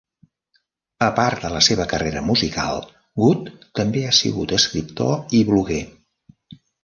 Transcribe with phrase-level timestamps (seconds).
[1.07, 2.81] A part de la seva carrera musical,
[3.23, 3.51] Good
[3.81, 5.83] també ha sigut escriptor i bloguer.